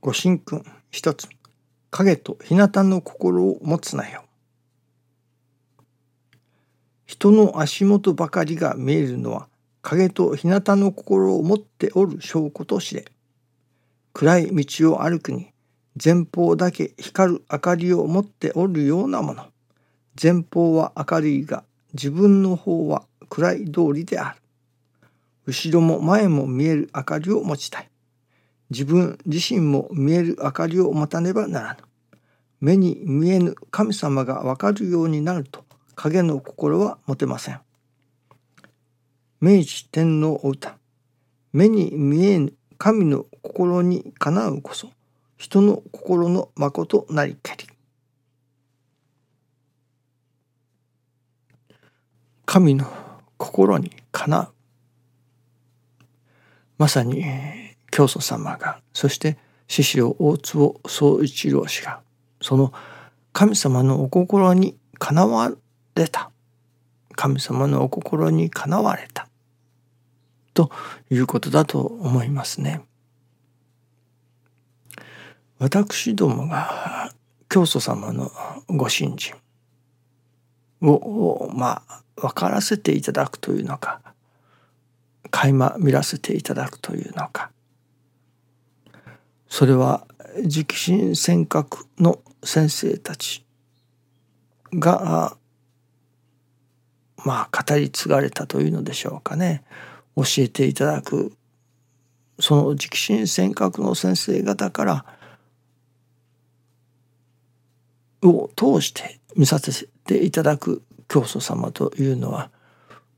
[0.00, 1.28] ご神君一つ
[1.90, 4.22] 影と日向の心を持つなよ。
[7.04, 9.48] 人の足元ばかりが見えるのは
[9.82, 13.06] 影と日向の心を持っておる証拠と知れ。
[14.12, 15.50] 暗い道を歩くに
[16.02, 19.46] 前方だけ光る明かりを持っておるようなもの。
[20.20, 24.40] 前方は明るいが自分の方は暗い通りである。
[25.46, 27.87] 後ろも前も見える明かりを持ちたい。
[28.70, 31.78] 自分自身も見える明かりを持たねばならぬ。
[32.60, 37.60] 目に見えぬ神様がわかるようになると影の心は持てません。
[39.40, 40.76] 明治天皇お歌
[41.52, 44.90] 目に見えぬ神の心にかなうこそ
[45.36, 47.66] 人の心の誠なりけり。
[52.44, 52.86] 神の
[53.36, 54.52] 心にかなう。
[56.78, 57.24] まさに
[57.98, 62.00] 教祖様がそして師匠大坪宗一郎氏が
[62.40, 62.72] その
[63.32, 65.50] 神様のお心にかなわ
[65.96, 66.30] れた
[67.16, 69.26] 神様のお心にかなわれた
[70.54, 70.70] と
[71.10, 72.82] いうことだと思いますね。
[75.58, 77.10] 私どもが
[77.48, 78.30] 教祖様の
[78.68, 79.34] ご信心
[80.82, 84.00] をまあ分からせていただくというのか
[85.32, 87.50] 垣間見らせていただくというのか
[89.58, 90.06] それは
[90.36, 93.44] 直心尖閣の先生たち
[94.72, 95.36] が
[97.24, 99.64] まあ語り継がれたというのでしょうかね。
[100.14, 101.32] 教えていただく
[102.38, 105.04] その直心尖閣の先生方から
[108.22, 112.52] を通して見させていただく教祖様というのは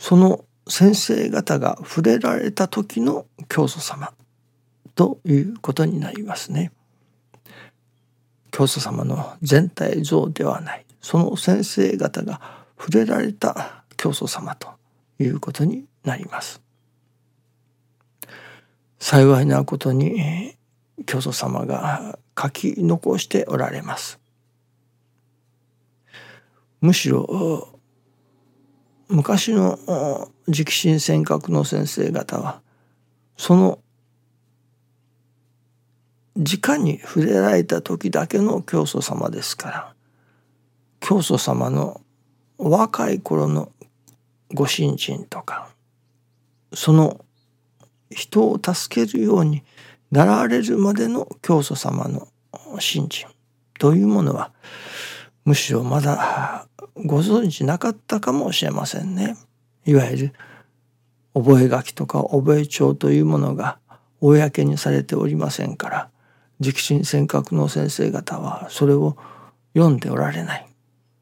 [0.00, 4.12] その先生方が触れられた時の教祖様。
[4.94, 6.72] ということになりますね。
[8.50, 12.40] 教祖様の全体像ではないその先生方が
[12.78, 14.68] 触れられた教祖様と
[15.18, 16.62] いうことになります。
[18.98, 20.54] 幸いなことに
[21.04, 24.20] 教祖様が書き残しておられます。
[26.80, 27.68] むしろ
[29.08, 29.78] 昔の
[30.48, 32.62] 直進尖閣の先生方は
[33.36, 33.78] その
[36.36, 39.94] 直に触れられた時だけの教祖様ですから
[41.00, 42.00] 教祖様の
[42.58, 43.70] 若い頃の
[44.52, 45.68] ご信心とか
[46.72, 47.24] その
[48.10, 49.62] 人を助けるように
[50.10, 52.28] なられるまでの教祖様の
[52.78, 53.28] 信心
[53.78, 54.52] というものは
[55.44, 59.36] むしろまだご存知なかったかもしれませんね。
[59.84, 60.32] いわゆる
[61.34, 63.78] 覚書とか覚え帳というものが
[64.20, 66.10] 公にされておりませんから
[66.60, 69.16] 直進尖閣の先生方はそれを
[69.74, 70.66] 読んでおられない。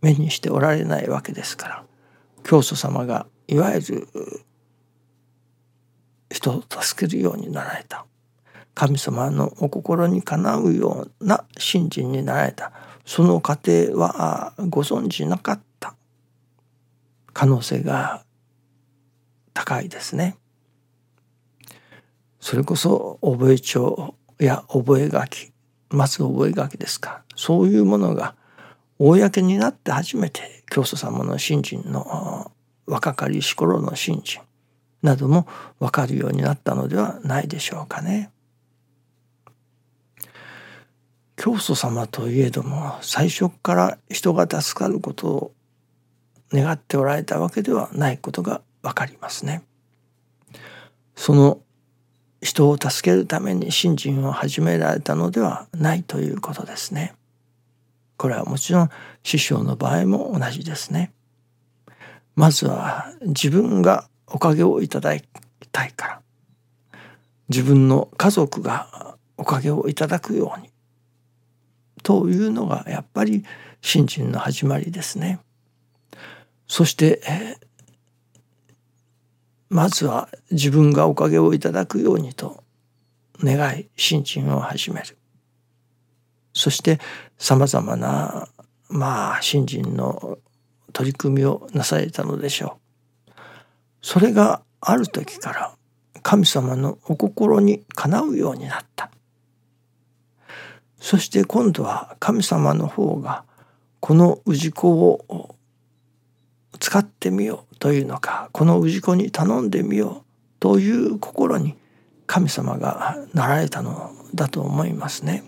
[0.00, 1.84] 目にしておられないわけですから
[2.42, 4.08] 教祖様がいわゆる
[6.30, 8.04] 人を助けるようになられた。
[8.74, 12.72] 神様のお心にかなうような信心になられた。
[13.06, 15.94] その過程はご存じなかった。
[17.32, 18.24] 可能性が
[19.52, 20.36] 高いですね。
[22.40, 25.16] それこそ覚え帳や覚書
[25.90, 28.34] まず覚書ですかそういうものが
[28.98, 32.50] 公になって初めて教祖様の信心の
[32.86, 34.42] 若かりし頃の信心
[35.02, 35.46] なども
[35.78, 38.30] 分かるようになったのではないでしょうかね。
[41.36, 45.54] 教祖様といえども最初から人が助かることを
[46.52, 49.62] 願っておられたわけではないことがわかりますね。
[51.16, 51.60] その
[52.44, 57.14] 人を助けるために信心を始められたのではないということですね。
[58.18, 58.90] これはもちろん
[59.22, 61.14] 師匠の場合も同じですね。
[62.36, 65.26] まずは自分がおかげをいただき
[65.72, 66.20] たいから
[67.48, 70.68] 自分の家族がおかげをいただくように
[72.02, 73.42] というのがやっぱり
[73.80, 75.40] 信心の始まりですね。
[76.66, 77.22] そして、
[79.74, 82.62] まずは自分がおかげをいただくようにと
[83.42, 85.18] 願い信心を始める。
[86.52, 87.00] そして
[87.38, 88.46] さまざまな
[88.88, 90.38] まあ信心の
[90.92, 92.78] 取り組みをなされたのでしょ
[93.26, 93.32] う。
[94.00, 95.74] それがある時から
[96.22, 99.10] 神様のお心にかなうようになった。
[101.00, 103.42] そして今度は神様の方が
[103.98, 105.53] この氏子を
[106.78, 111.76] 使ってみようというのかこの氏子に頼んでみようという心に
[112.26, 115.44] 神様がなられたのだと思いますね。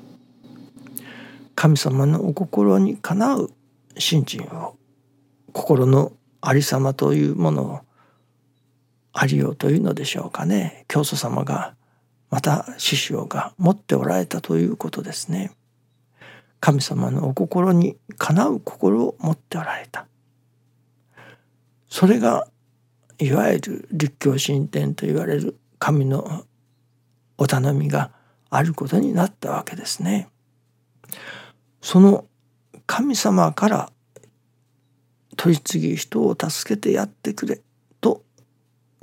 [1.55, 3.51] 神様のお心にかなう
[3.97, 4.77] 信心を
[5.53, 6.13] 心の
[6.43, 7.81] ありさまというものを
[9.13, 11.75] ありようというのでしょうかね教祖様が
[12.31, 15.53] また師匠が持っておられたということですね。
[16.61, 20.07] 神様のお心にかなう心を持っておられた。
[21.99, 22.47] それが
[23.19, 26.45] いわゆる立教神殿と言われる神の
[27.39, 28.11] お頼みが
[28.51, 30.29] あることになったわけですね。
[31.81, 32.27] その
[32.85, 33.93] 神様から
[35.39, 37.63] 取り次ぎ人を助けてやってくれ
[38.03, 38.23] と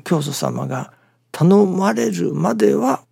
[0.04, 0.94] 教祖様が
[1.32, 3.04] 頼まれるまでは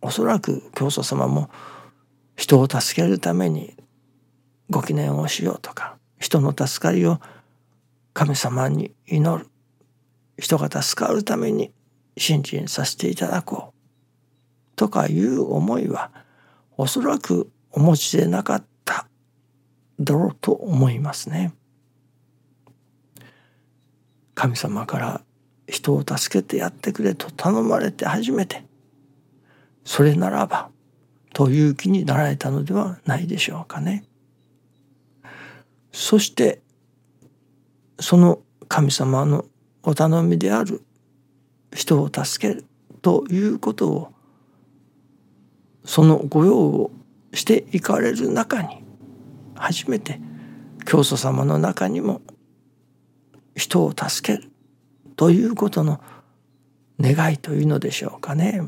[0.00, 1.50] おそらく教祖様も
[2.34, 3.76] 人を助けるために
[4.70, 7.20] ご記念をしようとか人の助かりを
[8.12, 9.48] 神様に祈る
[10.38, 11.72] 人が助かるために
[12.16, 16.10] 信心させていただこうとかいう思いは
[16.76, 19.06] おそらくお持ちでなかった
[20.00, 21.54] だろうと思いますね。
[24.34, 25.20] 神様から
[25.68, 28.64] 人を助けてやってくれと頼まれて初めて
[29.84, 30.70] それならば
[31.32, 34.04] という気になられたのではないでしょうかね。
[35.92, 36.60] そして
[38.02, 39.44] その神様の
[39.82, 40.82] お頼みである
[41.72, 42.64] 人を助ける
[43.00, 44.12] ということを
[45.84, 46.90] その御用を
[47.32, 48.84] していかれる中に
[49.54, 50.20] 初めて
[50.84, 52.20] 教祖様の中にも
[53.54, 54.50] 人を助ける
[55.16, 56.00] ということの
[57.00, 58.62] 願いというのでしょうかね。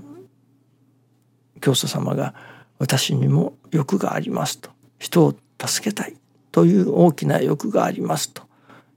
[1.61, 2.35] 教祖様が
[2.79, 5.35] 私にも欲がありますと人を
[5.65, 6.17] 助けたい
[6.53, 8.43] という大きな欲がありますと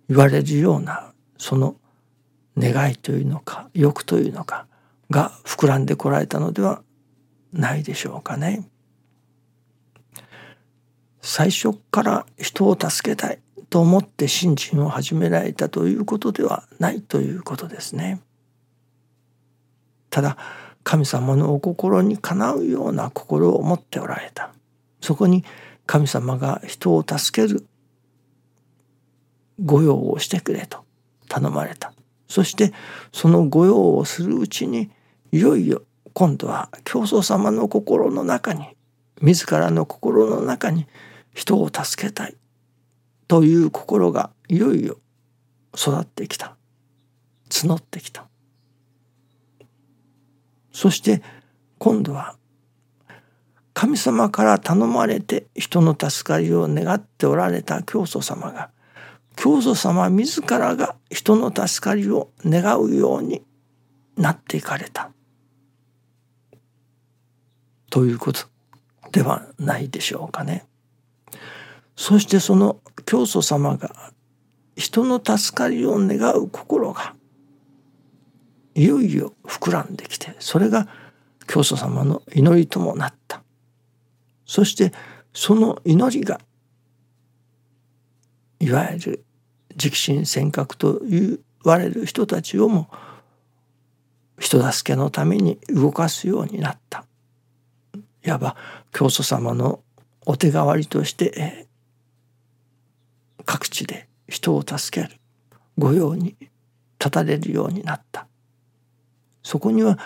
[0.09, 1.75] 言われるようなその
[2.57, 4.68] 願いというのか欲というのか
[5.09, 6.81] が膨らんでこられたのでは
[7.54, 8.68] ないでしょうかね。
[11.21, 13.39] 最初から人を助けたい
[13.69, 18.21] と思って信心を始められたということではないということですね。
[20.09, 20.38] ただ
[20.83, 24.54] 神様のお心にかなうような心を持っておられた
[25.01, 25.44] そこに
[25.86, 27.66] 神様が人を助ける
[29.63, 30.86] 御用をしてくれと
[31.27, 31.94] 頼まれた。
[32.27, 32.74] そして
[33.12, 34.92] その御用をするうちに
[35.31, 35.81] いよいよ
[36.13, 38.75] 今度は教祖様の心の中に
[39.21, 40.88] 自らの心の中に
[41.33, 42.36] 人を助けたい。
[43.27, 44.98] という心がいよいよ
[45.75, 46.56] 育ってきた。
[47.50, 48.25] 募ってきた。
[50.71, 51.21] そして
[51.77, 52.36] 今度は
[53.74, 58.71] 神様から頼まれて人の助かりを願っておられた教祖様が
[59.37, 63.43] 教祖様自らが人の助かりを願うように
[64.17, 65.11] なっていかれた
[67.89, 68.41] ということ
[69.11, 70.65] ではないでしょうかね。
[71.95, 74.11] そしてその教祖様が
[74.75, 77.15] 人の助かりを願う心が
[78.75, 80.87] いよいよ膨らんできてそれが
[81.47, 83.41] 教祖様の祈りともなった
[84.45, 84.91] そして
[85.33, 86.39] その祈りが
[88.59, 89.26] いわゆる
[89.81, 92.89] 直心尖閣と言われる人たちをも
[94.39, 97.06] 人助けのために動かすようになった。
[98.25, 98.56] いわば
[98.92, 99.80] 教祖様の
[100.25, 101.68] お手代わりとして
[103.45, 105.16] 各地で人を助ける
[105.78, 106.35] 御用に
[106.99, 108.28] 立たれるようになった。
[109.44, 109.97] そこには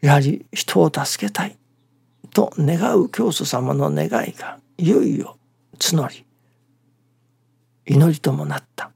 [0.00, 1.56] やはり人を助けたい
[2.34, 5.38] と願う教祖様の願いがいよいよ
[5.78, 6.24] 募り
[7.86, 8.91] 祈りともなった。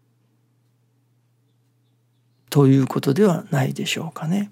[2.57, 4.51] ということではないでしょうかね。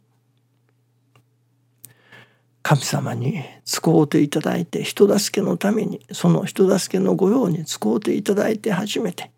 [2.61, 9.31] 神様に使うていただいて人助けのためにその人助けの御用に使うていただいて初めて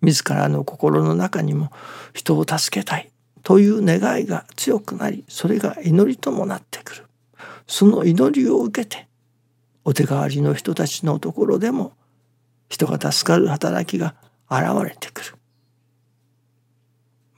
[0.00, 1.70] 自らの心の中にも
[2.14, 3.10] 人を助けたい
[3.42, 7.04] という願いが強くなりそれが祈りともなってくる
[7.66, 9.06] その祈りを受けて
[9.84, 11.92] お手代わりの人たちのところでも
[12.70, 14.14] 人が助かる働きが
[14.50, 15.36] 現れてくる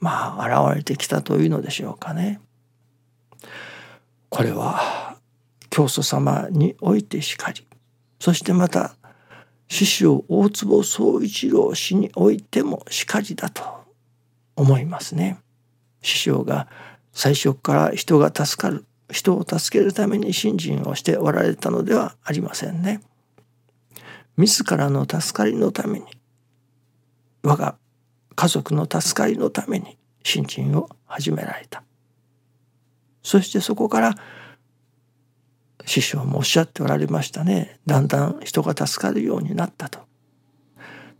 [0.05, 2.39] まあ現れてきたというのでしょうかね
[4.29, 5.17] これは
[5.71, 7.65] 教祖様においてしかり
[8.19, 8.95] そしてまた
[9.67, 13.63] 師匠大坪宗一郎氏においてもしかりだと
[14.55, 15.39] 思いますね。
[16.03, 16.67] 師匠が
[17.11, 23.01] 最初から人が助かる人を助けるために信心をしておられたのではありませんね。
[24.37, 26.05] 自らの助かりのために
[27.41, 27.75] 我が
[28.35, 31.83] 家族の助かりのために信心を始められた。
[33.23, 34.15] そしてそこから
[35.85, 39.99] 師匠もおっしゃっておられましたねだんだん人が助かるようになったと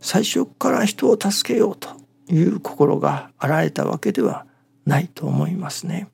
[0.00, 1.88] 最初から人を助けようと
[2.28, 4.46] いう心が現れたわけでは
[4.84, 6.08] ないと思いますね。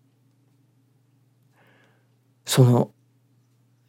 [2.47, 2.91] その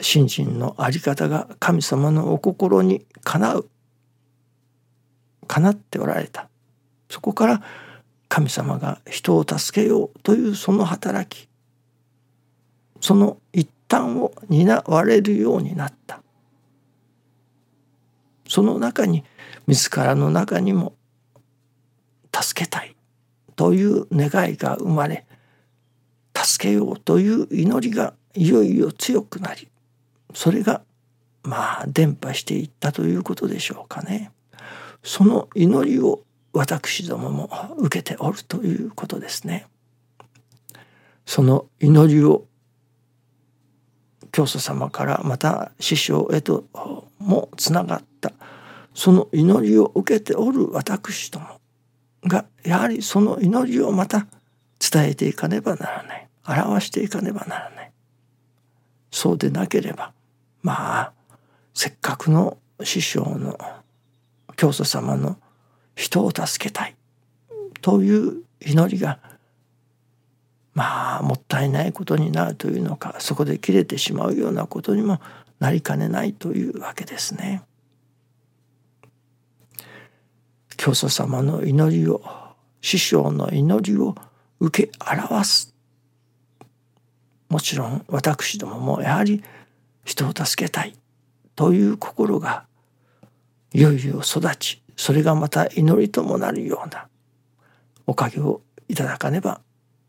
[0.02, 3.70] 信心の在り方が神様のお心にかなう
[5.48, 6.50] かなっておられた
[7.14, 7.62] そこから
[8.28, 11.48] 神様が人を助けようというその働き
[13.02, 16.24] その一端を担われるようになった
[18.50, 19.24] その中に
[19.68, 20.96] 自らの中にも
[22.36, 22.96] 助けたい
[23.56, 25.28] という願いが生まれ
[26.36, 29.68] 助けようという祈りがいよいよ強くなり
[30.34, 30.82] それが
[31.44, 34.32] まあ伝播していったということでしょうかね。
[35.04, 36.22] その祈りを
[36.54, 39.66] 私どもも受けておるということですね。
[41.26, 42.46] その祈りを
[44.32, 46.66] 教祖様からまた師匠へと
[47.20, 48.32] もつながった。
[48.94, 51.60] その祈りを受けておる私ども
[52.26, 54.28] がやはりその祈りをまた
[54.80, 56.28] 伝えていかねばならない。
[56.48, 57.92] 表していかねばならない。
[59.10, 60.14] そうでなければ
[60.62, 61.14] まあ
[61.74, 63.58] せっかくの師匠の
[64.56, 65.38] 教祖様の
[65.96, 66.96] 人を助けたい
[67.82, 69.20] という祈りが
[70.74, 75.22] まあもったいないことになるというのかそこで切れてしまうようなことにも
[75.60, 77.64] なりかねないというわけですね。
[80.76, 82.22] 教祖様の祈りを
[82.82, 84.16] 師匠の祈りを
[84.60, 85.74] 受け表す
[87.48, 89.42] もちろん私どももやはり
[90.04, 90.94] 人を助けたい
[91.56, 92.66] という心が
[93.72, 97.08] いよいよ育ちそれがまた祈りともなるような
[98.06, 99.62] おかげをいただかねば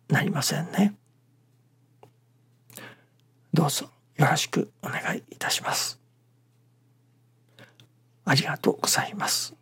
[0.09, 0.95] なりませんね。
[3.53, 3.87] どうぞ
[4.17, 6.01] よろしくお願いいたします。
[8.25, 9.55] ありがとうございます。